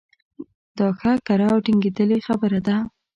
دا 0.77 0.87
ښه 0.99 1.11
کره 1.27 1.45
او 1.53 1.57
ټنګېدلې 1.65 2.17
خبره 2.27 2.59
ده. 2.67 2.75